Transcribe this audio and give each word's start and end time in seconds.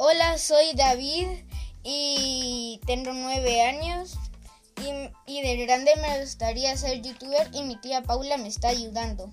Hola, 0.00 0.38
soy 0.38 0.74
David 0.76 1.26
y 1.82 2.80
tengo 2.86 3.12
nueve 3.12 3.62
años 3.62 4.16
y, 4.80 5.10
y 5.26 5.42
de 5.42 5.66
grande 5.66 5.90
me 6.00 6.20
gustaría 6.20 6.76
ser 6.76 7.02
youtuber 7.02 7.50
y 7.52 7.64
mi 7.64 7.74
tía 7.80 8.04
Paula 8.04 8.36
me 8.36 8.46
está 8.46 8.68
ayudando. 8.68 9.28